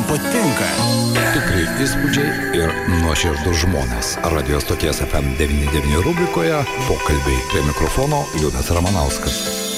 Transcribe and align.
man 0.00 0.08
patinka. 0.08 0.68
Tikrai 1.34 1.64
įspūdžiai 1.84 2.56
ir 2.58 2.72
nuoširdus 3.00 3.64
žmonės. 3.64 4.16
Radio 4.34 4.60
stoties 4.60 5.02
FM99 5.04 6.02
rubrikoje 6.04 6.62
pokalbiai 6.88 7.42
prie 7.50 7.64
mikrofono 7.66 8.24
Liudas 8.40 8.70
Ramanauskas. 8.70 9.69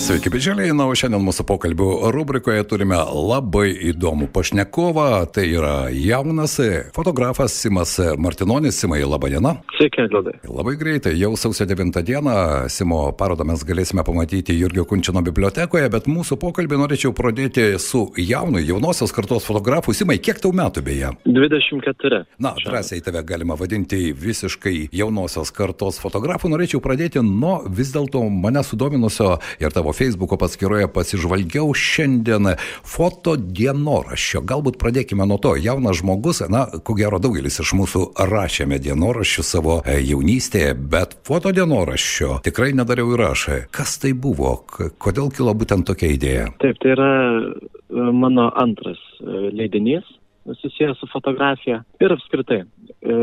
Sveiki, 0.00 0.30
bičiuliai. 0.32 0.72
Na, 0.72 0.86
o 0.88 0.94
šiandien 0.96 1.20
mūsų 1.20 1.44
pokalbių 1.44 1.86
rubrikoje 2.14 2.62
turime 2.64 2.96
labai 2.96 3.66
įdomų 3.90 4.30
pašnekovą. 4.32 5.26
Tai 5.36 5.42
yra 5.44 5.74
jaunas 5.92 6.54
fotografas 6.96 7.52
Simas 7.60 7.98
Martinonis. 8.16 8.78
Simai, 8.80 9.02
laba 9.04 9.28
diena. 9.28 9.52
Sveiki, 9.76 10.06
Liudai. 10.08 10.38
Labai 10.48 10.72
greitai, 10.80 11.12
jau 11.20 11.34
sausio 11.36 11.66
9 11.68 12.00
dieną 12.08 12.36
Simo 12.72 13.02
parodą 13.12 13.44
mes 13.44 13.60
galėsime 13.68 14.00
pamatyti 14.06 14.56
Jurgio 14.56 14.86
Kunčino 14.88 15.20
bibliotekoje, 15.26 15.92
bet 15.92 16.08
mūsų 16.08 16.40
pokalbį 16.40 16.80
norėčiau 16.80 17.12
pradėti 17.12 17.68
su 17.76 18.06
jaunu, 18.16 18.64
jaunosios 18.64 19.12
kartos 19.12 19.44
fotografu. 19.44 19.92
Simai, 19.92 20.16
kiek 20.16 20.40
tau 20.40 20.54
metų 20.56 20.84
beje? 20.88 21.12
24. 21.28 22.22
Na, 22.40 22.54
drąsiai 22.56 23.04
tave 23.04 23.20
galima 23.28 23.58
vadinti 23.60 24.14
visiškai 24.16 24.88
jaunosios 24.96 25.52
kartos 25.52 26.00
fotografu. 26.00 26.48
Norėčiau 26.48 26.80
pradėti 26.80 27.20
nuo 27.20 27.58
vis 27.68 27.92
dėlto 27.92 28.24
mane 28.32 28.64
sudominusio 28.64 29.36
ir 29.60 29.76
tavo 29.76 29.89
savo 29.90 29.92
Facebook'o 29.92 30.36
paskyroje 30.38 30.88
pasižvalgiau 30.92 31.74
šiandien 31.74 32.54
foto 32.84 33.36
dienoraščio. 33.36 34.42
Galbūt 34.42 34.78
pradėkime 34.78 35.26
nuo 35.26 35.38
to. 35.38 35.56
Jaunas 35.56 36.00
žmogus, 36.00 36.42
na, 36.48 36.66
ko 36.84 36.94
gero 36.94 37.18
daugelis 37.18 37.60
iš 37.60 37.74
mūsų 37.74 38.12
rašėme 38.30 38.78
dienoraščių 38.78 39.42
savo 39.42 39.80
e, 39.84 40.00
jaunystėje, 40.00 40.74
bet 40.74 41.18
foto 41.26 41.52
dienoraščio 41.52 42.40
tikrai 42.44 42.72
nedariau 42.72 43.14
ir 43.14 43.24
aš. 43.30 43.48
Kas 43.70 43.98
tai 43.98 44.12
buvo? 44.12 44.60
Kodėl 44.98 45.30
kilo 45.34 45.54
būtent 45.54 45.86
tokia 45.86 46.14
idėja? 46.14 46.48
Taip, 46.62 46.78
tai 46.82 46.94
yra 46.94 47.10
e, 47.40 47.42
mano 47.90 48.50
antras 48.54 49.00
e, 49.20 49.50
leidinys 49.50 50.06
susijęs 50.46 50.98
su 50.98 51.06
fotografija 51.12 51.82
ir 52.00 52.12
apskritai. 52.12 52.62
E, 52.62 53.16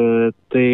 tai, 0.54 0.68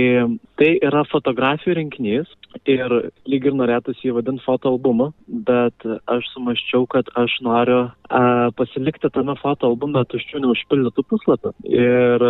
tai 0.59 0.69
yra 0.83 1.03
fotografijų 1.11 1.77
rinkinys 1.79 2.29
ir 2.69 2.95
lyg 3.29 3.47
ir 3.49 3.57
norėtųsi 3.57 4.07
jį 4.07 4.17
vadinti 4.17 4.45
fotoalbumu, 4.45 5.11
bet 5.49 5.87
aš 6.11 6.29
sumaščiau, 6.33 6.87
kad 6.91 7.09
aš 7.19 7.37
noriu 7.45 7.79
a, 8.09 8.23
pasilikti 8.57 9.11
tame 9.13 9.35
fotoalbume 9.41 10.05
tuščių 10.11 10.43
neužpildytų 10.45 11.07
puslapių 11.09 11.53
ir, 11.69 12.27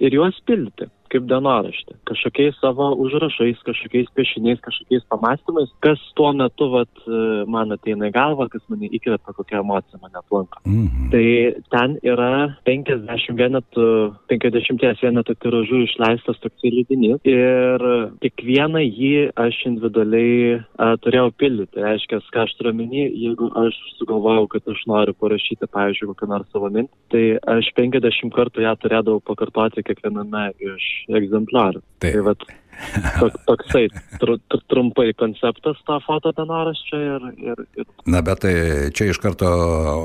ir 0.00 0.18
juos 0.20 0.38
pildyti 0.48 0.90
kaip 1.12 1.26
dienoraštį, 1.30 1.96
kažkokiais 2.08 2.58
savo 2.60 2.90
užrašais, 3.04 3.60
kažkokiais 3.66 4.08
piešiniais, 4.16 4.60
kažkokiais 4.64 5.06
pamastymais, 5.12 5.70
kas 5.84 6.00
tuo 6.18 6.32
metu 6.36 6.68
vat, 6.72 7.02
man 7.50 7.74
ateina 7.74 8.10
į 8.10 8.14
galvą, 8.16 8.48
kas 8.52 8.64
mane 8.72 8.90
įkvėpia, 8.90 9.34
kokia 9.36 9.60
emocija 9.62 10.00
mane 10.02 10.20
aplanko. 10.20 10.62
Mhm. 10.66 11.10
Tai 11.12 11.26
ten 11.74 11.96
yra 12.06 12.30
50 12.68 13.38
vienetų, 13.40 13.86
50 14.32 15.04
vienetų 15.04 15.36
tiražų 15.44 15.82
išleistas 15.86 16.40
toks 16.42 16.66
leidinys 16.66 17.22
ir 17.26 17.86
kiekvieną 18.24 18.82
jį 18.84 19.30
aš 19.46 19.62
individualiai 19.68 20.58
a, 20.58 20.92
turėjau 21.02 21.30
pildyti. 21.38 21.72
Tai 21.76 21.86
reiškia, 21.86 22.20
ką 22.34 22.44
aš 22.46 22.54
turiu 22.58 22.74
minį, 22.76 23.06
jeigu 23.24 23.48
aš 23.62 23.78
sugalvojau, 24.00 24.46
kad 24.52 24.70
aš 24.72 24.84
noriu 24.90 25.16
parašyti, 25.18 25.68
pavyzdžiui, 25.72 26.10
kokią 26.12 26.30
nors 26.30 26.52
savo 26.54 26.70
mintį, 26.72 26.94
tai 27.12 27.24
aš 27.56 27.72
50 27.78 28.34
kartų 28.36 28.66
ją 28.66 28.76
turėdavau 28.82 29.24
pakartoti 29.26 29.84
kiekviename 29.86 30.48
iš 30.70 30.86
egzempliorių. 31.20 31.82
Taip. 32.04 32.16
Tai 32.16 32.24
vat, 32.30 32.46
tok, 33.20 33.38
toksai 33.48 33.84
tr, 34.20 34.36
tr, 34.50 34.62
trumpai 34.70 35.08
konceptas 35.18 35.80
to 35.88 35.98
foto 36.06 36.32
dienoraščio 36.36 37.00
ir, 37.04 37.30
ir, 37.52 37.64
ir. 37.80 37.88
Na, 38.08 38.22
bet 38.26 38.44
tai 38.44 38.54
čia 38.96 39.10
iš 39.12 39.20
karto 39.22 39.48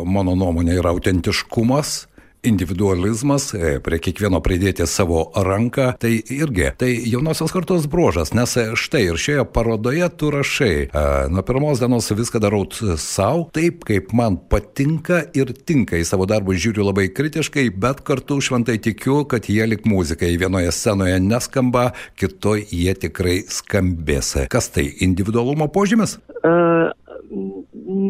mano 0.07 0.35
nuomonė 0.39 0.79
yra 0.79 0.93
autentiškumas 0.95 1.95
individualizmas, 2.43 3.51
e, 3.53 3.77
prie 3.83 3.99
kiekvieno 4.01 4.41
pridėti 4.43 4.85
savo 4.89 5.27
ranką, 5.35 5.91
tai 6.01 6.13
irgi, 6.33 6.71
tai 6.79 6.89
jaunosios 7.09 7.53
kartos 7.53 7.87
bruožas, 7.91 8.33
nes 8.37 8.55
e, 8.57 8.65
štai 8.79 9.03
ir 9.09 9.19
šioje 9.21 9.45
parodoje 9.53 10.09
tu 10.17 10.31
rašai, 10.33 10.75
e, 10.87 11.03
nuo 11.33 11.45
pirmos 11.45 11.81
dienos 11.81 12.09
viską 12.11 12.41
darau 12.41 12.63
savo, 12.97 13.47
taip 13.53 13.85
kaip 13.87 14.13
man 14.17 14.39
patinka 14.49 15.23
ir 15.37 15.53
tinka 15.53 15.99
į 15.99 16.05
savo 16.07 16.27
darbus 16.29 16.61
žiūriu 16.61 16.85
labai 16.87 17.09
kritiškai, 17.13 17.69
bet 17.81 18.01
kartu 18.07 18.39
šventai 18.41 18.79
tikiu, 18.81 19.21
kad 19.29 19.49
jie 19.49 19.65
lik 19.67 19.85
muzikai 19.89 20.33
vienoje 20.41 20.73
scenoje 20.75 21.19
neskamba, 21.21 21.91
kitoj 22.19 22.65
jie 22.69 22.95
tikrai 22.97 23.41
skambės. 23.49 24.33
Kas 24.51 24.69
tai 24.73 24.87
individualumo 25.05 25.67
požymis? 25.73 26.17
Uh, 26.41 26.89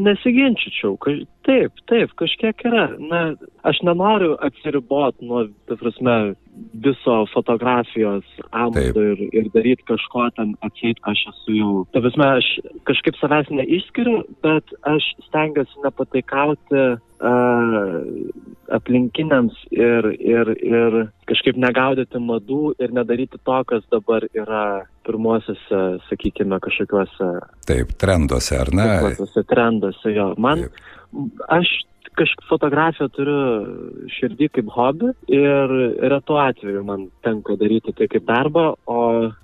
nesiginčičiau. 0.06 0.97
Taip, 1.47 1.81
taip, 1.90 2.13
kažkiek 2.19 2.66
yra. 2.69 2.88
Na, 3.02 3.22
aš 3.68 3.81
nenoriu 3.88 4.35
atsiriboti 4.46 5.25
nuo, 5.28 5.46
ta 5.69 5.78
prasme, 5.79 6.18
viso 6.84 7.25
fotografijos 7.34 8.25
amato 8.51 9.01
ir, 9.01 9.22
ir 9.31 9.47
daryti 9.53 9.85
kažko 9.88 10.28
ten 10.35 10.53
atseit, 10.66 11.00
aš 11.07 11.24
esu 11.31 11.56
jau. 11.57 11.72
Ta 11.94 12.03
prasme, 12.03 12.28
aš 12.41 12.50
kažkaip 12.90 13.18
savęs 13.22 13.51
neišskiriu, 13.53 14.22
bet 14.46 14.75
aš 14.90 15.07
stengiuosi 15.30 15.85
nepataikauti 15.85 16.84
uh, 16.91 17.96
aplinkiniams 18.78 19.57
ir, 19.75 20.12
ir, 20.19 20.53
ir 20.59 21.01
kažkaip 21.31 21.59
negaudyti 21.62 22.22
madų 22.22 22.74
ir 22.81 22.94
nedaryti 22.96 23.40
to, 23.40 23.58
kas 23.69 23.86
dabar 23.94 24.25
yra 24.36 24.64
pirmuosiuose, 25.08 25.81
sakykime, 26.09 26.59
kažkokiuose. 26.64 27.30
Taip, 27.69 27.96
trenduose, 28.02 28.58
ar 28.59 28.74
ne? 28.75 28.88
Pirmuosiuose 28.92 29.46
trenduose, 29.50 30.14
jo. 30.16 30.31
Man, 30.42 30.66
Taip. 30.68 30.84
aš 31.59 31.72
kažkaip 32.20 32.48
fotografiją 32.50 33.08
turiu 33.16 33.40
širdį 34.18 34.50
kaip 34.58 34.72
hobį 34.76 35.12
ir 35.32 35.76
retu 36.14 36.38
atveju 36.42 36.84
man 36.88 37.08
tenka 37.26 37.56
daryti 37.60 37.94
tai 37.98 38.08
kaip 38.12 38.26
darbą, 38.28 38.66
o, 38.86 39.00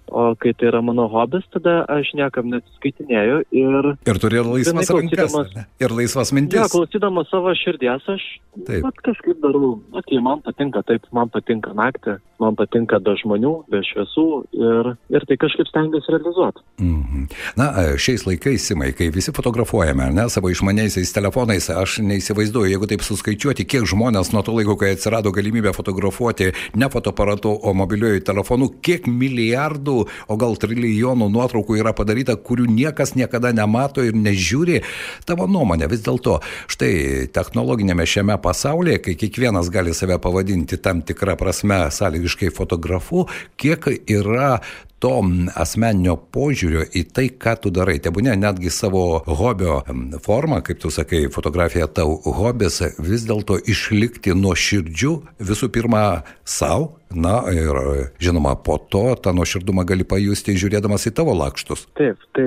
o 0.08 0.24
kai 0.42 0.54
tai 0.58 0.70
yra 0.72 0.82
mano 0.86 1.08
hobis, 1.12 1.46
tada 1.54 1.80
aš 1.92 2.14
niekam 2.18 2.52
nesiskaitinėjau 2.54 3.40
ir... 3.56 3.90
Ir 4.08 4.22
turi 4.24 4.44
laisvas 4.44 4.92
rankas. 4.94 5.38
Ir 5.84 5.96
laisvas 5.96 6.34
mintis. 6.36 6.62
Ne, 6.62 6.72
klausydamas 6.74 7.32
savo 7.32 7.54
širdies, 7.58 8.08
aš 8.18 8.26
pat, 8.68 9.04
kažkaip 9.06 9.40
darau, 9.44 9.78
okei, 9.92 10.18
okay, 10.18 10.24
man 10.24 10.44
patinka, 10.46 10.84
taip, 10.88 11.08
man 11.16 11.32
patinka 11.34 11.74
naktį, 11.78 12.18
man 12.42 12.58
patinka 12.60 13.00
be 13.04 13.16
žmonių, 13.22 13.54
be 13.72 13.82
šviesų 13.86 14.28
ir, 14.58 14.92
ir 15.14 15.28
tai 15.30 15.40
kažkaip 15.42 15.70
stengiuosi 15.72 16.14
realizuoti. 16.14 16.66
Mm 16.82 17.02
-hmm. 17.04 17.26
Na, 17.60 17.72
šiais 17.98 18.26
laikais, 18.28 18.68
Simai, 18.68 18.92
kai 18.94 19.10
visi 19.14 19.32
fotografuojame, 19.32 20.12
ne, 20.14 20.30
savo 20.30 20.50
išmaniaisiais 20.50 21.14
telefonais, 21.14 21.70
aš 21.70 22.00
neįsivaizduoju, 22.00 22.57
įsivaizduoju, 22.58 22.72
jeigu 22.72 22.88
taip 22.90 23.04
suskaičiuoti, 23.06 23.66
kiek 23.66 23.86
žmonės 23.86 24.32
nuo 24.34 24.42
to 24.42 24.54
laiko, 24.56 24.76
kai 24.78 24.96
atsirado 24.96 25.32
galimybė 25.32 25.74
fotografuoti 25.76 26.54
ne 26.76 26.90
fotoaparatu, 26.90 27.52
o 27.62 27.74
mobiliuoju 27.74 28.24
telefonu, 28.26 28.70
kiek 28.82 29.08
milijardų, 29.08 29.98
o 30.28 30.38
gal 30.38 30.58
trilijonų 30.58 31.30
nuotraukų 31.30 31.78
yra 31.78 31.94
padaryta, 31.94 32.36
kurių 32.36 32.68
niekas 32.70 33.16
niekada 33.16 33.54
nemato 33.54 34.04
ir 34.04 34.16
nežiūri. 34.16 34.82
Tavo 35.26 35.48
nuomonė 35.48 35.90
vis 35.92 36.02
dėlto, 36.06 36.40
štai 36.68 37.28
technologinėme 37.34 38.06
šiame 38.08 38.38
pasaulyje, 38.42 39.02
kai 39.06 39.18
kiekvienas 39.20 39.70
gali 39.70 39.94
save 39.94 40.18
pavadinti 40.20 40.78
tam 40.82 41.04
tikrą 41.06 41.38
prasme 41.38 41.86
sąlygiškai 41.94 42.52
fotografu, 42.54 43.28
kiek 43.58 43.90
yra 44.08 44.58
to 45.04 45.14
asmeninio 45.56 46.16
požiūrio 46.34 46.86
į 46.98 47.04
tai, 47.14 47.28
ką 47.30 47.56
tu 47.62 47.72
darai. 47.74 48.00
Tebūnė 48.02 48.36
netgi 48.40 48.72
savo 48.74 49.22
hobio 49.26 49.80
formą, 50.26 50.62
kaip 50.66 50.82
tu 50.82 50.92
sakai, 50.94 51.28
fotografija 51.34 51.88
tau 51.88 52.18
hobis, 52.38 52.82
vis 52.98 53.28
dėlto 53.30 53.60
išlikti 53.70 54.34
nuo 54.38 54.56
širdžių 54.58 55.14
visų 55.50 55.70
pirma 55.74 56.06
savo. 56.46 56.96
Na 57.08 57.38
ir 57.56 57.78
žinoma, 58.20 58.58
po 58.60 58.76
to 58.92 59.14
tą 59.24 59.32
nuoširdumą 59.32 59.86
gali 59.88 60.04
pajusti 60.04 60.58
žiūrėdamas 60.60 61.08
į 61.08 61.14
tavo 61.16 61.32
lakštus. 61.40 61.86
Taip, 61.96 62.20
tai 62.36 62.44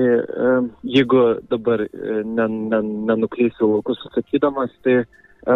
jeigu 0.85 1.23
dabar 1.49 1.81
nenuklysiu 1.89 3.71
laukus 3.71 4.03
atsakydamas, 4.11 4.69
tai 4.85 4.99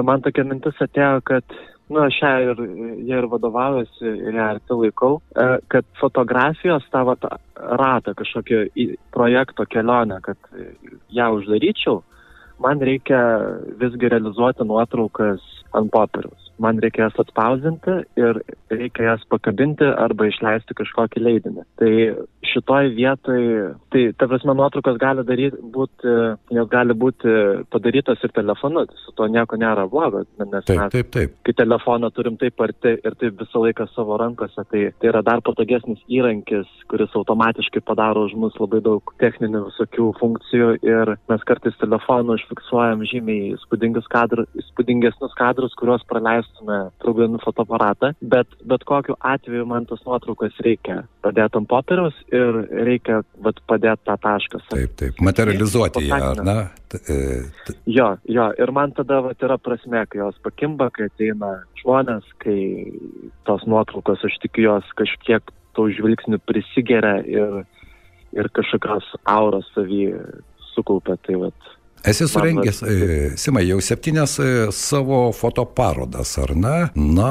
man 0.01 0.25
tokia 0.25 0.47
mintis 0.49 0.81
atėjo, 0.81 1.21
kad 1.29 1.45
aš 1.93 2.17
ją 2.21 2.31
ir, 2.41 2.61
jie 3.05 3.17
ir 3.19 3.27
vadovaujuosi 3.29 4.05
ir 4.09 4.33
ją 4.33 4.47
arti 4.55 4.77
laikau, 4.79 5.19
e, 5.35 5.47
kad 5.69 5.85
fotografijos 5.99 6.87
tą 6.93 7.03
vat, 7.05 7.27
ratą 7.55 8.15
kažkokio 8.17 8.65
projekto 9.13 9.65
kelionę, 9.65 10.19
kad 10.25 10.37
ją 11.13 11.29
uždaryčiau, 11.37 12.01
man 12.59 12.81
reikia 12.81 13.21
visgi 13.81 14.09
realizuoti 14.09 14.65
nuotraukas 14.65 15.43
ant 15.73 15.91
popieriaus. 15.91 16.44
Man 16.61 16.79
reikia 16.83 17.07
jas 17.07 17.19
atspausinti 17.25 17.97
ir 18.19 18.41
reikia 18.71 19.11
jas 19.11 19.25
pakabinti 19.31 19.87
arba 19.87 20.29
išleisti 20.29 20.77
kažkokį 20.77 21.23
leidinį. 21.27 21.65
Tai 21.79 21.91
šitoj 22.45 22.91
vietoj, 22.95 23.41
tai 23.93 24.03
ta 24.17 24.29
prasme 24.31 24.55
nuotraukos 24.57 24.99
gali 25.01 25.25
daryti, 25.27 25.61
būti, 25.75 26.15
jos 26.55 26.69
gali 26.71 26.95
būti 26.97 27.35
padarytos 27.73 28.21
ir 28.23 28.33
telefonu, 28.35 28.85
su 29.05 29.15
to 29.17 29.27
nieko 29.31 29.59
nėra 29.59 29.87
blogo, 29.91 30.23
nes 30.39 30.65
Taip, 30.65 30.79
mes, 30.79 30.91
taip, 30.93 31.11
taip. 31.13 31.35
kai 31.45 31.55
telefoną 31.57 32.11
turim 32.15 32.37
taip 32.41 32.61
arti 32.63 32.95
ir 32.95 33.17
taip 33.19 33.39
visą 33.41 33.63
laiką 33.65 33.89
savo 33.93 34.17
rankose, 34.21 34.63
tai 34.71 34.85
tai 34.99 35.09
yra 35.11 35.21
dar 35.25 35.41
patogesnis 35.45 36.01
įrankis, 36.11 36.69
kuris 36.89 37.13
automatiškai 37.17 37.81
padaro 37.85 38.25
už 38.25 38.35
mus 38.39 38.55
labai 38.59 38.81
daug 38.85 39.13
techninių 39.21 39.65
visokių 39.67 40.07
funkcijų 40.19 40.69
ir 40.85 41.11
mes 41.29 41.45
kartais 41.47 41.77
telefonu 41.81 42.37
užfiksuojam 42.39 43.03
žymiai 43.09 43.53
įspūdingus 43.55 44.07
kadrus, 44.11 44.49
įspūdingesnius 44.61 45.35
kadrus, 45.37 45.75
kuriuos 45.79 46.05
praleistume 46.45 46.91
traukdami 47.01 47.39
fotoaparatą, 47.43 48.13
bet 48.21 48.47
bet 48.65 48.83
kokiu 48.83 49.15
atveju 49.19 49.65
man 49.65 49.85
tas 49.85 49.99
nuotraukas 50.05 50.53
reikia 50.63 51.03
padėti 51.23 51.57
ant 51.57 51.67
popieriaus 51.67 52.13
ir 52.31 52.67
reikia 52.85 53.23
vat, 53.41 53.59
padėti 53.67 54.05
tą 54.05 54.17
tašką. 54.17 54.59
Taip, 54.69 54.95
taip. 54.95 55.21
Materializuoti 55.21 56.07
ją, 56.07 56.15
ar 56.15 56.43
ne? 56.43 56.57
E, 57.09 57.43
Jo, 57.85 58.17
jo, 58.29 58.51
ir 58.57 58.71
man 58.71 58.91
tada 58.91 59.21
vat, 59.21 59.41
yra 59.41 59.57
prasme, 59.57 60.05
kai 60.07 60.19
jos 60.19 60.35
pakimba, 60.43 60.89
kai 60.91 61.09
ateina 61.09 61.63
žmonės, 61.81 62.23
kai 62.39 62.91
tos 63.45 63.65
nuotraukos, 63.67 64.23
aš 64.23 64.37
tikiu, 64.41 64.69
jos 64.69 64.91
kažkiek 64.95 65.43
tų 65.75 65.89
žvilgsnių 65.97 66.39
prisigeria 66.45 67.19
ir, 67.27 67.65
ir 68.33 68.49
kažkokios 68.55 69.15
auros 69.25 69.67
savy 69.75 70.13
sukaupia. 70.73 71.17
Tai 71.25 71.41
vat, 71.47 71.73
Esi 72.05 72.27
surengęs, 72.29 72.83
e, 72.83 73.31
Simai, 73.37 73.63
jau 73.69 73.79
septynias 73.81 74.37
e, 74.39 74.49
savo 74.71 75.31
fotoparodas, 75.33 76.35
ar 76.43 76.53
ne? 76.53 76.75
Na, 76.93 77.29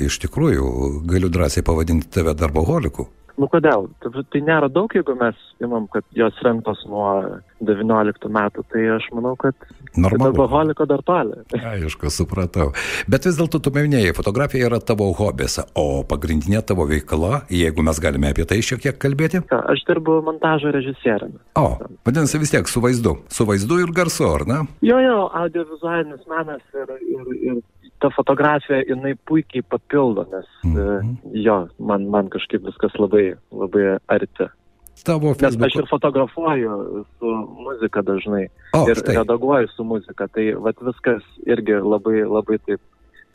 iš 0.00 0.16
tikrųjų, 0.24 0.68
galiu 1.10 1.28
drąsiai 1.32 1.64
pavadinti 1.66 2.08
tave 2.08 2.32
darboholiku. 2.38 3.08
Nu 3.40 3.48
kodėl? 3.50 3.88
Tai, 4.02 4.40
nėra 4.44 4.68
daug, 4.72 4.92
jeigu 4.94 5.14
mes 5.18 5.38
imam, 5.64 5.86
kad 5.92 6.04
jos 6.16 6.36
rengtos 6.44 6.82
nuo 6.90 7.40
19 7.64 8.30
metų, 8.32 8.64
tai 8.72 8.84
aš 8.96 9.08
manau, 9.16 9.34
kad 9.40 9.56
Normalu. 9.96 10.30
darboholiko 10.30 10.86
dar 10.90 11.02
toli. 11.06 11.40
Aišku, 11.54 12.10
supratau. 12.12 12.70
Bet 13.10 13.28
vis 13.28 13.38
dėlto 13.38 13.60
tu 13.62 13.72
minėjai, 13.74 14.14
fotografija 14.16 14.68
yra 14.68 14.80
tavo 14.82 15.10
hobis, 15.16 15.58
o 15.78 16.04
pagrindinė 16.08 16.62
tavo 16.66 16.86
veikla, 16.90 17.44
jeigu 17.52 17.84
mes 17.86 18.00
galime 18.02 18.32
apie 18.32 18.46
tai 18.48 18.60
šiek 18.64 18.82
tiek 18.84 18.98
kalbėti. 19.00 19.44
Aš 19.54 19.84
dirbu 19.88 20.20
montažo 20.26 20.72
režisieriumi. 20.74 21.40
O, 21.58 21.66
vadinasi 22.06 22.42
vis 22.42 22.54
tiek 22.54 22.70
su 22.70 22.82
vaizdu. 22.84 23.16
Su 23.32 23.46
vaizdu 23.48 23.80
ir 23.82 23.94
garsu, 23.94 24.26
ar 24.30 24.46
ne? 24.48 24.62
Jo, 24.84 24.98
jo, 25.02 25.20
audiovizualinis 25.44 26.26
menas 26.30 26.62
ir, 26.74 26.98
ir, 27.14 27.32
ir 27.52 27.62
ta 28.00 28.10
fotografija, 28.16 28.82
jinai 28.88 29.14
puikiai 29.26 29.62
papildo, 29.62 30.26
nes 30.32 30.46
Mhm. 30.64 30.78
e, 30.78 31.40
jo, 31.44 31.68
man, 31.78 32.08
man 32.10 32.28
kažkaip 32.28 32.62
viskas 32.66 32.92
labai, 32.98 33.34
labai 33.52 33.98
arti. 34.08 34.48
Tavo 35.04 35.34
Nes 35.40 35.56
aš 35.60 35.74
ir 35.76 35.86
fotografuoju 35.90 37.04
su 37.18 37.26
muzika 37.66 38.00
dažnai 38.02 38.46
O, 38.72 38.86
ir 38.88 38.94
štai. 38.96 39.16
redaguoju 39.16 39.68
su 39.76 39.84
muzika, 39.84 40.28
tai 40.28 40.54
vat 40.54 40.76
viskas 40.80 41.22
irgi 41.46 41.72
labai, 41.82 42.22
labai 42.24 42.58
taip 42.66 42.80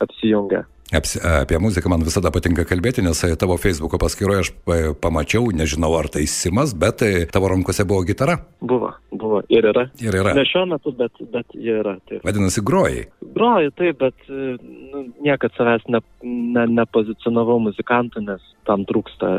apsijungia. 0.00 0.64
Apie 0.92 1.58
muziką 1.58 1.90
man 1.90 2.02
visada 2.02 2.32
patinka 2.34 2.64
kalbėti, 2.66 3.02
nes 3.06 3.20
e, 3.22 3.36
tavo 3.38 3.54
Facebook'o 3.62 3.98
paskyroje 4.02 4.42
aš 4.42 4.48
e, 4.50 4.78
pamačiau, 4.98 5.52
nežinau 5.54 5.92
ar 5.94 6.08
tai 6.10 6.24
Simas, 6.26 6.72
bet 6.74 7.04
e, 7.06 7.10
tavo 7.30 7.50
rankose 7.52 7.86
buvo 7.86 8.02
gitara. 8.08 8.34
Buvo, 8.58 8.90
buvo 9.14 9.38
ir 9.46 9.70
yra. 9.70 9.86
Ir 10.02 10.18
yra. 10.18 10.34
Ne 10.34 10.42
šiuo 10.50 10.64
metu, 10.72 10.90
bet, 10.98 11.22
bet 11.30 11.54
yra. 11.54 11.94
Taip. 12.10 12.24
Vadinasi, 12.26 12.64
grojai. 12.66 13.06
Groju 13.38 13.70
taip, 13.78 14.02
bet 14.02 14.26
nu, 14.34 15.06
niekad 15.22 15.54
savęs 15.54 15.86
ne, 15.94 16.02
ne, 16.26 16.66
nepozicionavau 16.82 17.60
muzikantų, 17.70 18.26
nes 18.26 18.52
tam 18.66 18.82
trūksta 18.90 19.36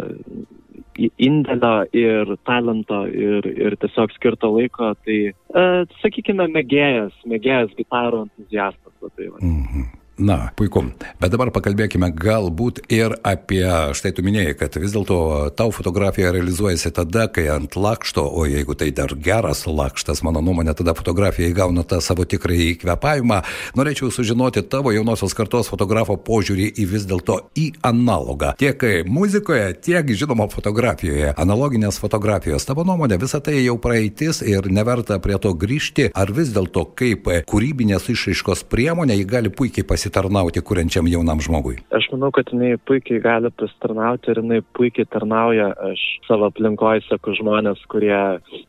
indėlio 0.95 1.75
ir 1.95 2.35
talento 2.47 3.03
ir, 3.07 3.47
ir 3.51 3.75
tiesiog 3.83 4.15
skirto 4.15 4.55
laiko. 4.55 4.93
Tai, 5.03 5.23
e, 5.35 5.71
sakykime, 5.99 6.47
mėgėjas, 6.55 7.15
mėgėjas 7.27 7.75
gitarų 7.75 8.29
entuziastas. 8.29 8.95
Tai, 9.01 9.33
va. 9.33 9.41
Mhm. 9.41 9.89
Na, 10.19 10.51
puiku. 10.59 10.83
Bet 11.21 11.31
dabar 11.33 11.49
pakalbėkime 11.55 12.11
galbūt 12.13 12.81
ir 12.91 13.13
apie, 13.25 13.63
štai 13.95 14.11
tu 14.13 14.23
minėjai, 14.25 14.53
kad 14.59 14.75
vis 14.77 14.91
dėlto 14.93 15.17
tau 15.57 15.71
fotografija 15.73 16.33
realizuojasi 16.35 16.91
tada, 16.93 17.29
kai 17.31 17.47
ant 17.53 17.77
lakšto, 17.79 18.21
o 18.21 18.43
jeigu 18.45 18.75
tai 18.77 18.89
dar 18.93 19.13
geras 19.15 19.63
lakštas, 19.65 20.21
mano 20.27 20.43
nuomonė, 20.43 20.75
tada 20.77 20.93
fotografija 20.97 21.49
įgauna 21.49 21.85
tą 21.87 22.01
savo 22.03 22.25
tikrąjį 22.29 22.67
įkvepavimą. 22.73 23.39
Norėčiau 23.79 24.11
sužinoti 24.13 24.65
tavo 24.67 24.91
jaunosios 24.93 25.33
kartos 25.37 25.71
fotografo 25.71 26.17
požiūrį 26.19 26.67
į 26.83 26.87
vis 26.91 27.07
dėlto 27.09 27.39
į 27.57 27.69
analogą. 27.87 28.51
Tiek 28.61 28.83
muzikoje, 29.07 29.71
tiek 29.79 30.11
žinoma 30.11 30.49
fotografijoje. 30.51 31.31
Analoginės 31.39 32.01
fotografijos. 32.03 32.67
Tavo 32.67 32.85
nuomonė, 32.85 33.17
visa 33.21 33.39
tai 33.39 33.61
jau 33.61 33.77
praeitis 33.81 34.43
ir 34.43 34.69
neverta 34.69 35.21
prie 35.23 35.39
to 35.41 35.55
grįžti, 35.55 36.11
ar 36.13 36.35
vis 36.35 36.51
dėlto 36.53 36.85
kaip 36.99 37.31
kūrybinės 37.49 38.11
išraiškos 38.11 38.67
priemonė 38.69 39.21
jį 39.21 39.27
gali 39.31 39.55
puikiai 39.55 39.87
pasitarnauti 40.01 40.61
kuriančiam 40.65 41.05
jaunam 41.07 41.41
žmogui. 41.41 41.75
Aš 41.93 42.07
manau, 42.11 42.31
kad 42.33 42.49
jinai 42.49 42.73
puikiai 42.89 43.21
gali 43.21 43.51
pasitarnauti 43.53 44.31
ir 44.31 44.39
jinai 44.41 44.61
puikiai 44.77 45.05
tarnauja. 45.13 45.67
Aš 45.91 46.01
savo 46.25 46.47
aplinkoje 46.49 47.03
seku 47.05 47.35
žmonės, 47.37 47.83
kurie 47.91 48.17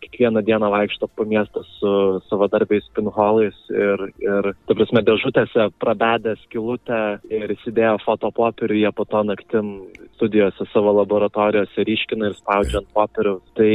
kiekvieną 0.04 0.42
dieną 0.44 0.68
vaikšto 0.74 1.08
po 1.08 1.24
miestą 1.24 1.64
su 1.78 1.92
savo 2.28 2.48
darbiais 2.52 2.84
pinholais 2.96 3.56
ir, 3.72 4.04
ir 4.20 4.50
ta 4.68 4.76
prasme, 4.76 5.00
dėžutėse 5.06 5.70
prabedę 5.80 6.36
skilutę 6.44 7.00
ir 7.32 7.54
įsidėjo 7.56 7.96
fotopopierių, 8.04 8.82
jie 8.82 8.92
po 8.92 9.08
to 9.08 9.22
naktim 9.24 9.72
studijose 10.18 10.68
savo 10.74 10.92
laboratorijose 11.00 11.86
ryškina 11.88 12.28
ir 12.28 12.36
spaudžia 12.42 12.82
ant 12.82 12.92
popierių. 12.92 13.38
Tai 13.56 13.72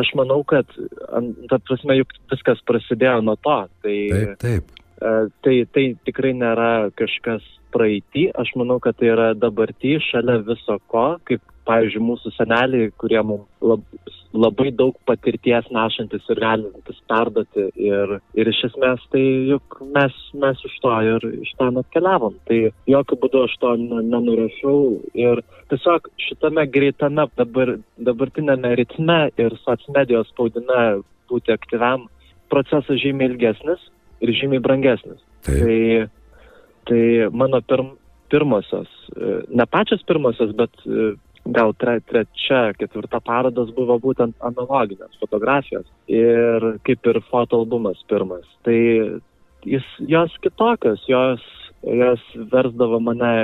aš 0.00 0.10
manau, 0.18 0.42
kad, 0.48 0.74
ta 1.52 1.60
prasme, 1.62 2.00
juk 2.02 2.18
viskas 2.34 2.64
prasidėjo 2.66 3.22
nuo 3.22 3.38
to. 3.38 3.60
Tai, 3.86 3.94
Taip, 4.16 4.34
taip. 4.42 4.74
E, 4.96 5.28
tai, 5.44 5.56
tai 5.74 5.86
tikrai 6.08 6.32
nėra 6.36 6.90
kažkas 6.96 7.44
praeitį, 7.74 8.30
aš 8.40 8.54
manau, 8.56 8.78
kad 8.80 8.96
tai 8.96 9.10
yra 9.12 9.32
dabartį 9.36 9.98
šalia 10.08 10.38
viso 10.46 10.78
ko, 10.92 11.08
kaip, 11.28 11.42
pavyzdžiui, 11.66 12.04
mūsų 12.06 12.32
seneliai, 12.36 12.92
kurie 13.00 13.18
mums 13.26 13.44
lab, 13.60 13.82
labai 14.36 14.70
daug 14.78 14.96
patirties 15.08 15.66
nešantis 15.74 16.28
ir 16.32 16.40
galintis 16.40 17.00
perduoti. 17.10 17.66
Ir, 17.88 18.16
ir 18.38 18.50
iš 18.52 18.62
esmės 18.70 19.02
tai 19.12 19.24
juk 19.50 19.80
mes, 19.94 20.16
mes 20.44 20.62
iš 20.68 20.76
to 20.84 20.92
ir 21.10 21.26
iš 21.32 21.52
ten 21.58 21.80
atkeliavom. 21.82 22.38
Tai 22.48 22.60
jokių 22.92 23.18
būdų 23.24 23.42
aš 23.48 23.56
to 23.62 23.74
ne- 23.82 24.04
nenurašiau. 24.12 24.78
Ir 25.18 25.42
tiesiog 25.72 26.08
šitame 26.28 26.68
greitame 26.70 27.26
dabar, 27.40 27.76
dabartinėme 27.98 28.76
ritme 28.80 29.20
ir 29.36 29.58
socmedijos 29.64 30.30
spaudime 30.32 31.02
būti 31.30 31.52
aktyviam 31.52 32.06
procesas 32.52 33.02
žymiai 33.02 33.32
ilgesnis 33.32 33.82
ir 34.24 34.32
žymiai 34.40 34.62
brangesnis. 34.62 35.20
Taip. 35.46 35.62
Tai, 35.62 36.08
tai 36.88 37.02
mano 37.32 37.60
pirm, 37.62 37.94
pirmosios, 38.32 38.90
e, 39.14 39.40
ne 39.48 39.66
pačios 39.70 40.02
pirmosios, 40.06 40.54
bet 40.58 40.72
e, 40.86 41.12
gal 41.54 41.74
tre, 41.78 42.00
trečia, 42.10 42.72
ketvirta 42.78 43.20
parodos 43.24 43.70
buvo 43.74 43.98
būtent 44.02 44.34
analoginės 44.44 45.18
fotografijos 45.20 45.86
ir 46.10 46.72
kaip 46.86 47.06
ir 47.06 47.20
fotoalbumas 47.30 48.02
pirmas. 48.10 48.46
Tai 48.66 48.78
jis, 49.66 49.86
jos 50.10 50.34
kitokios, 50.42 51.04
jos, 51.10 51.44
jos 51.86 52.24
versdavo 52.52 53.00
mane 53.02 53.34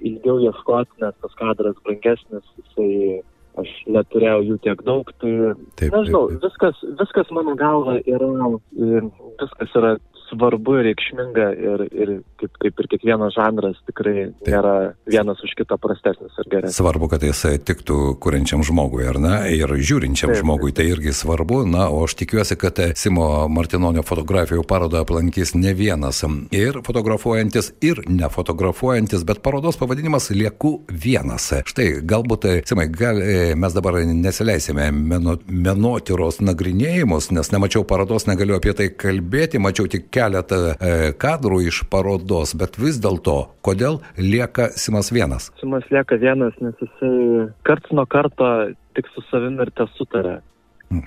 ilgiau 0.00 0.40
ieškoti, 0.48 1.02
nes 1.04 1.14
tas 1.22 1.38
kadras 1.38 1.78
brangesnis, 1.86 2.46
jisai 2.62 3.22
aš 3.60 3.72
neturėjau 3.92 4.40
jų 4.48 4.54
tiek 4.64 4.80
daug, 4.86 5.10
tai 5.20 5.32
Taip, 5.76 5.92
nežinau, 5.92 6.22
taip, 6.30 6.38
taip. 6.40 6.44
viskas, 6.46 6.78
viskas 7.02 7.32
mano 7.36 7.52
galva 7.58 7.98
yra, 8.00 8.30
e, 8.72 9.02
viskas 9.42 9.76
yra 9.76 9.92
svarbu 10.32 10.78
ir 10.80 10.86
reikšminga 10.88 11.46
ir, 11.60 11.84
ir 11.92 12.12
kaip, 12.40 12.56
kaip 12.64 12.80
ir 12.82 12.88
kiekvienas 12.94 13.34
žanras 13.36 13.78
tikrai 13.88 14.30
nėra 14.46 14.74
vienas 15.08 15.42
už 15.44 15.54
kitą 15.58 15.78
prastesnis 15.80 16.34
ir 16.40 16.48
geresnis. 16.50 16.78
Svarbu, 16.78 17.08
kad 17.12 17.24
jis 17.26 17.44
tiktų 17.66 18.16
kuriančiam 18.22 18.64
žmogui, 18.66 19.04
ar 19.08 19.20
ne? 19.22 19.34
Ir 19.52 19.72
žiūrinčiam 19.76 20.32
Taip, 20.32 20.40
žmogui 20.42 20.72
tai 20.76 20.88
irgi 20.90 21.14
svarbu. 21.16 21.62
Na, 21.68 21.88
o 21.92 22.02
aš 22.06 22.16
tikiuosi, 22.22 22.56
kad 22.60 22.80
Simo 22.98 23.28
Martinonio 23.52 24.04
fotografijų 24.06 24.64
parodą 24.68 25.02
aplankys 25.04 25.54
ne 25.58 25.74
vienas. 25.76 26.22
Ir 26.54 26.80
fotografuojantis, 26.86 27.72
ir 27.84 28.02
nefotografuojantis, 28.08 29.24
bet 29.28 29.42
parodos 29.44 29.78
pavadinimas 29.80 30.30
Lieku 30.32 30.74
vienas. 30.88 31.50
Štai, 31.68 31.88
galbūt, 32.08 32.48
Simai, 32.68 32.88
gal, 32.92 33.20
e, 33.22 33.54
mes 33.58 33.74
dabar 33.74 33.98
nesileisime 34.06 34.88
meno, 34.94 35.36
menotyros 35.46 36.40
nagrinėjimus, 36.44 37.30
nes 37.34 37.50
nemačiau 37.52 37.84
parodos, 37.88 38.28
negaliu 38.30 38.56
apie 38.58 38.74
tai 38.78 38.88
kalbėti, 38.94 39.60
mačiau 39.62 39.88
tik 39.90 40.08
keletą 40.12 40.21
e, 40.28 41.12
kadrų 41.18 41.62
iš 41.68 41.82
parodos, 41.90 42.54
bet 42.58 42.78
vis 42.78 43.00
dėlto, 43.02 43.36
kodėl 43.64 44.00
lieka 44.18 44.70
Simas 44.76 45.12
vienas? 45.12 45.50
Simas 45.60 45.84
lieka 45.90 46.16
vienas, 46.20 46.54
nes 46.60 46.74
jisai 46.80 47.48
karts 47.66 47.92
nuo 47.92 48.06
karto 48.06 48.48
tik 48.96 49.08
su 49.14 49.24
savimi 49.30 49.62
ir 49.64 49.72
te 49.74 49.86
sutarė. 49.96 50.40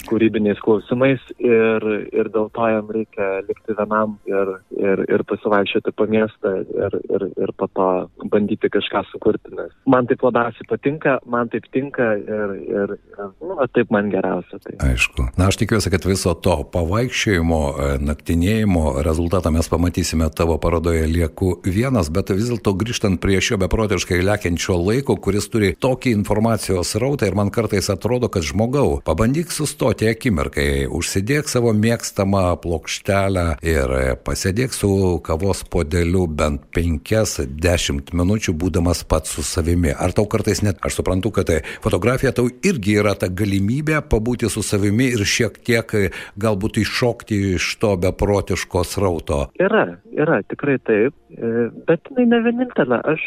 Kūrybiniais 0.10 0.60
klausimais 0.64 1.22
ir, 1.38 1.86
ir 2.12 2.30
dėl 2.34 2.50
to 2.56 2.70
jam 2.72 2.92
reikia 2.96 3.30
likti 3.48 3.76
vienam 3.78 4.18
ir, 4.30 4.56
ir, 4.78 5.04
ir 5.12 5.26
pasivaikščioti 5.30 5.94
po 5.96 6.08
miestą 6.12 6.54
ir, 6.64 6.98
ir, 7.10 7.28
ir 7.46 7.54
po 7.60 7.70
to 7.76 7.90
bandyti 8.32 8.72
kažką 8.74 9.06
sukurti. 9.12 9.54
Nes 9.56 9.74
man 9.90 10.08
taip 10.10 10.24
labiausiai 10.26 10.68
patinka, 10.70 11.18
man 11.30 11.50
taip 11.54 11.68
tinka 11.74 12.12
ir, 12.20 12.56
ir, 12.66 12.96
nu, 13.42 13.58
taip 13.76 13.92
man 13.94 14.10
geriausia. 14.14 14.60
Tai. 14.64 14.76
Aišku. 14.90 15.30
Na, 15.40 15.50
aš 15.50 15.60
tikiuosi, 15.62 15.92
kad 15.94 16.08
viso 16.08 16.34
to 16.46 16.58
pavaikščiojimo, 16.74 17.62
e, 17.72 17.90
naktinėjimo 18.06 18.86
rezultatą 19.06 19.54
mes 19.56 19.70
pamatysime 19.72 20.30
tavo 20.36 20.58
parodoje 20.62 21.06
Lieku 21.10 21.56
vienas, 21.66 22.10
bet 22.14 22.34
vis 22.36 22.50
dėlto 22.52 22.76
grįžtant 22.80 23.22
prie 23.24 23.40
šio 23.44 23.60
beprotiškai 23.62 24.22
lekiančio 24.26 24.78
laiko, 24.80 25.18
kuris 25.22 25.50
turi 25.52 25.74
tokį 25.80 26.16
informacijos 26.18 26.96
rautą 27.02 27.30
ir 27.30 27.38
man 27.38 27.52
kartais 27.54 27.90
atrodo, 27.94 28.30
kad 28.32 28.46
žmogau, 28.46 29.00
pabandyk 29.06 29.54
sustoti 29.76 30.08
akimirkai, 30.08 30.86
užsidėk 30.88 31.50
savo 31.52 31.74
mėgstamą 31.76 32.56
plokštelę 32.64 33.58
ir 33.68 33.92
pasėdėk 34.24 34.72
su 34.72 35.20
kavos 35.26 35.66
podeliu 35.68 36.30
bent 36.32 36.64
5-10 36.72 38.14
minučių, 38.16 38.54
būdamas 38.56 39.04
pats 39.04 39.36
su 39.36 39.44
savimi. 39.44 39.92
Ar 39.92 40.16
tau 40.16 40.30
kartais 40.32 40.64
net, 40.64 40.80
aš 40.80 41.02
suprantu, 41.02 41.34
kad 41.36 41.50
tai 41.50 41.60
fotografija 41.84 42.32
tau 42.32 42.48
irgi 42.48 42.96
yra 43.02 43.18
ta 43.20 43.28
galimybė 43.28 44.00
pabūti 44.08 44.48
su 44.48 44.64
savimi 44.64 45.10
ir 45.12 45.26
šiek 45.28 45.60
tiek 45.60 45.92
galbūt 46.40 46.80
iššokti 46.86 47.42
iš 47.58 47.68
to 47.84 47.98
beprotiško 48.00 48.86
srauto. 48.88 49.42
Yra, 49.60 49.98
yra, 50.16 50.40
tikrai 50.48 50.80
taip. 50.88 51.20
E, 51.36 51.68
bet 51.88 52.08
jinai 52.08 52.30
ne 52.32 52.38
vienintelė. 52.46 53.02
Aš, 53.12 53.24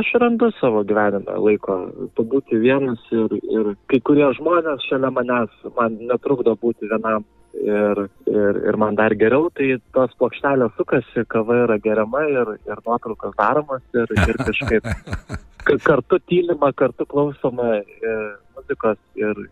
aš 0.00 0.08
randu 0.18 0.48
savo 0.58 0.82
gyvenime 0.88 1.36
laiko 1.44 1.76
pabūti 2.18 2.58
vienas 2.58 2.98
ir, 3.14 3.36
ir 3.54 3.68
kai 3.92 4.00
kurie 4.02 4.26
žmonės 4.38 4.82
šalia 4.88 5.12
manęs 5.14 5.68
man 5.76 5.91
netrukdo 6.10 6.56
būti 6.60 6.90
vienam. 6.90 7.24
Ir, 7.52 7.98
ir, 8.32 8.58
ir 8.64 8.76
man 8.80 8.96
dar 8.96 9.12
geriau, 9.20 9.50
tai 9.52 9.74
tos 9.92 10.14
plokštelės 10.16 10.72
sukasi, 10.78 11.26
kava 11.28 11.58
yra 11.66 11.76
geriama 11.84 12.22
ir, 12.24 12.54
ir 12.64 12.80
nuotraukos 12.86 13.34
daromas 13.36 13.82
ir, 13.92 14.08
ir 14.24 14.38
kažkaip 14.40 14.88
kartu 15.88 16.18
tylima, 16.30 16.72
kartu 16.72 17.04
klausoma 17.06 17.74
e, 17.76 18.14
muzikos 18.56 18.96
ir 19.20 19.44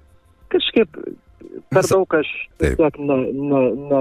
kažkaip 0.50 0.96
per 1.68 1.86
daug 1.90 2.16
aš 2.18 2.30
tiesiog 2.62 2.98
ne, 3.04 3.18
ne, 3.36 3.60
ne, 3.92 4.00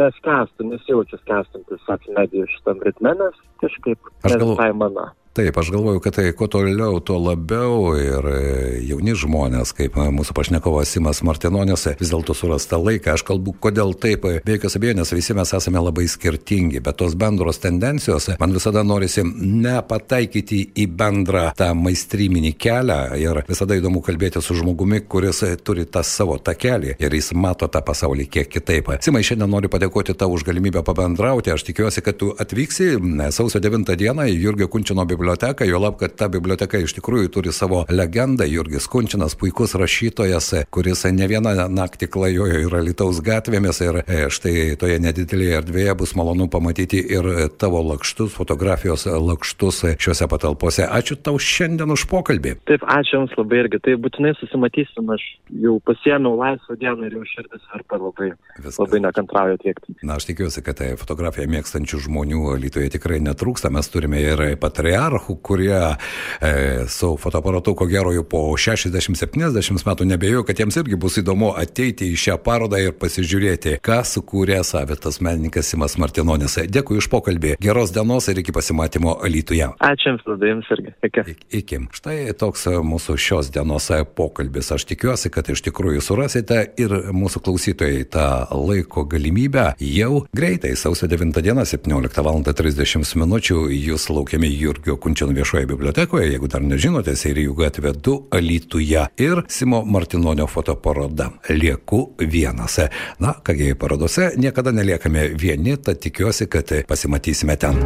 neskęstu, 0.00 0.66
nesijaučiu 0.70 1.18
skęstantis 1.20 1.90
medijų 2.16 2.46
šitam 2.54 2.80
ritme, 2.86 3.14
nes 3.18 3.42
kažkaip 3.62 4.12
ne 4.30 4.38
visai 4.44 4.70
mano. 4.76 5.10
Taip, 5.32 5.56
aš 5.58 5.70
galvoju, 5.70 6.00
kad 6.00 6.12
tai 6.12 6.32
kuo 6.36 6.44
toliau, 6.46 6.98
tuo 7.00 7.16
labiau 7.16 7.94
ir 7.96 8.26
e, 8.28 8.40
jauni 8.84 9.14
žmonės, 9.16 9.70
kaip 9.72 9.94
e, 9.96 10.04
mūsų 10.12 10.34
pašnekovas 10.36 10.90
Simas 10.92 11.22
Martinonis, 11.24 11.86
vis 11.96 12.10
dėlto 12.12 12.34
surasta 12.36 12.76
laiką. 12.76 13.14
Aš 13.16 13.24
kalbu, 13.30 13.54
kodėl 13.64 13.94
taip, 13.96 14.26
be 14.44 14.56
jokios 14.58 14.76
abejonės, 14.76 15.14
visi 15.16 15.32
mes 15.32 15.54
esame 15.56 15.80
labai 15.80 16.04
skirtingi, 16.12 16.82
bet 16.84 16.98
tos 17.00 17.16
bendros 17.16 17.62
tendencijos, 17.62 18.26
man 18.42 18.52
visada 18.52 18.82
norisi 18.84 19.24
nepataikyti 19.24 20.58
į 20.84 20.86
bendrą 21.00 21.46
tą 21.56 21.70
maistryminį 21.80 22.52
kelią 22.66 23.00
ir 23.22 23.42
visada 23.48 23.80
įdomu 23.80 24.04
kalbėti 24.04 24.44
su 24.44 24.58
žmogumi, 24.60 25.00
kuris 25.08 25.40
turi 25.64 25.88
tą 25.88 26.04
savo 26.04 26.36
takelį 26.44 26.98
ir 27.00 27.18
jis 27.22 27.32
mato 27.32 27.70
tą 27.72 27.80
pasaulį 27.88 28.28
kiek 28.36 28.52
kitaip. 28.52 28.92
Simai, 29.00 29.24
šiandien 29.24 29.48
noriu 29.48 29.72
padėkoti 29.72 30.12
tau 30.12 30.36
už 30.36 30.44
galimybę 30.44 30.84
pabendrauti. 30.84 31.56
Aš 31.56 31.64
tikiuosi, 31.72 32.04
kad 32.04 32.20
tu 32.20 32.34
atvyksi 32.36 32.92
sausio 33.32 33.64
9 33.64 33.96
dieną 33.96 34.28
į 34.28 34.36
Jurgio 34.36 34.68
Kunčino 34.68 35.08
biblioteką 35.08 35.21
biblioteką, 35.22 35.64
jo 35.64 35.78
lab, 35.78 35.96
kad 36.00 36.14
ta 36.18 36.26
biblioteka 36.28 36.80
iš 36.82 36.96
tikrųjų 36.98 37.30
turi 37.30 37.52
savo 37.54 37.84
legendą. 37.90 38.44
Jurgis 38.48 38.88
Kunčinas, 38.90 39.36
puikus 39.38 39.76
rašytojas, 39.78 40.50
kuris 40.74 41.04
ne 41.14 41.28
vieną 41.30 41.68
naktį 41.70 42.08
klajojo 42.10 42.62
ir 42.64 42.74
Lietuvos 42.82 43.20
gatvėmis 43.22 43.78
ir 43.84 44.00
e, 44.02 44.24
štai 44.34 44.74
toje 44.80 44.98
nedidelėje 45.02 45.60
erdvėje 45.60 45.94
bus 46.00 46.14
malonu 46.18 46.48
pamatyti 46.50 46.98
ir 47.14 47.28
tavo 47.54 47.84
lakštus, 47.92 48.34
fotografijos 48.34 49.06
lakštus 49.06 49.84
šiuose 50.02 50.26
patalpose. 50.32 50.88
Ačiū 50.90 51.16
tau 51.22 51.38
šiandien 51.38 51.94
už 51.94 52.08
pokalbį. 52.10 52.56
Taip, 52.66 52.82
ačiū 52.82 53.20
Jums 53.20 53.36
labai 53.38 53.62
irgi. 53.62 53.78
Tai 53.84 53.94
būtinai 54.02 54.32
susimatysim, 54.40 55.10
aš 55.14 55.22
jau 55.62 55.76
pasiėmiau 55.86 56.34
laisvą 56.40 56.78
dieną 56.80 57.06
ir 57.06 57.18
jau 57.18 57.24
širdis 57.28 57.62
arba 57.76 58.00
labai, 58.00 58.32
Viskas. 58.56 58.80
labai 58.80 59.02
nekantrauju 59.04 59.60
tiekti. 59.62 59.96
Na, 60.02 60.16
aš 60.16 60.26
tikiuosi, 60.32 60.64
kad 60.64 60.80
tai 60.80 60.92
fotografiją 60.98 61.46
mėgstančių 61.52 62.00
žmonių 62.08 62.56
Lietuvoje 62.64 62.96
tikrai 62.96 63.20
netrūksta. 63.22 63.70
Mes 63.74 63.92
turime 63.92 64.22
ir 64.24 64.44
patriarchą 64.62 65.11
oligarchų, 65.12 65.36
kurie 65.42 65.96
e, 66.40 66.86
su 66.88 67.16
fotoaparatu, 67.16 67.74
ko 67.74 67.86
gero 67.86 68.12
jau 68.12 68.24
po 68.24 68.40
60-70 68.56 69.86
metų 69.86 70.06
nebejoju, 70.08 70.44
kad 70.44 70.58
jiems 70.58 70.76
irgi 70.80 70.96
bus 70.96 71.18
įdomu 71.18 71.52
ateiti 71.56 72.12
į 72.12 72.16
šią 72.16 72.38
parodą 72.42 72.80
ir 72.80 72.92
pasižiūrėti, 72.92 73.78
ką 73.82 74.02
sukūrė 74.04 74.62
savitas 74.64 75.20
menininkas 75.20 75.68
Simas 75.72 75.98
Martinonis. 75.98 76.58
Dėkui 76.72 76.98
už 77.00 77.08
pokalbį, 77.12 77.56
geros 77.62 77.92
dienos 77.92 78.28
ir 78.28 78.40
iki 78.42 78.52
pasimatymo 78.52 79.18
Alytuje. 79.22 79.68
Ačiū 79.82 80.12
Jums, 80.12 80.24
tada 80.26 80.50
Jums 80.50 80.70
irgi. 80.72 80.94
Iki. 81.02 81.36
iki. 81.58 81.80
Štai 81.92 82.16
toks 82.38 82.66
mūsų 82.82 83.16
šios 83.20 83.52
dienos 83.52 83.90
pokalbis. 84.16 84.72
Aš 84.74 84.86
tikiuosi, 84.90 85.30
kad 85.32 85.48
iš 85.52 85.64
tikrųjų 85.68 86.02
surasite 86.04 86.64
ir 86.80 86.94
mūsų 87.12 87.42
klausytojai 87.44 88.04
tą 88.12 88.26
laiko 88.52 89.04
galimybę 89.08 89.72
jau 89.80 90.24
greitai, 90.36 90.74
sausio 90.78 91.08
9 91.10 91.42
dieną, 91.42 91.66
17 91.68 92.24
val. 92.24 92.40
30 92.42 93.16
min. 93.20 93.32
jūs 93.32 94.08
laukiami 94.12 94.48
Jurgio 94.52 94.96
Kunčiano 95.02 95.32
viešoje 95.32 95.66
bibliotekoje, 95.66 96.28
jeigu 96.30 96.46
dar 96.46 96.62
nežinote, 96.62 97.16
Seirijų 97.18 97.56
gatvė 97.58 97.90
2 97.98 98.12
Alytuje 98.38 99.02
ir 99.18 99.42
Simo 99.50 99.80
Martinonio 99.82 100.46
fotoparoda 100.46 101.32
Lieku 101.50 102.14
vienas. 102.18 102.78
Na, 103.18 103.34
kągi 103.34 103.74
parodose 103.74 104.30
niekada 104.38 104.70
neliekame 104.70 105.32
vieni, 105.34 105.74
tad 105.76 105.98
tikiuosi, 106.06 106.46
kad 106.46 106.70
pasimatysime 106.86 107.58
ten. 107.58 107.82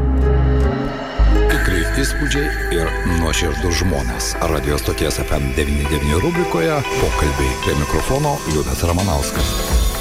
Tikrai 1.49 1.82
įspūdžiai 2.04 2.76
ir 2.76 2.92
nuoširdus 3.16 3.80
žmonės. 3.80 4.35
Radio 4.52 4.76
stoties 4.76 5.16
FM99 5.25 6.20
rubrikoje 6.20 6.82
pokalbiai 7.00 7.61
prie 7.64 7.80
mikrofono 7.80 8.37
Liudas 8.52 8.85
Ramanauskas. 8.85 9.96